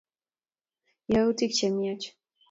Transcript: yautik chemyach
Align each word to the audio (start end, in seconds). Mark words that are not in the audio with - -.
yautik 1.13 1.51
chemyach 1.57 2.05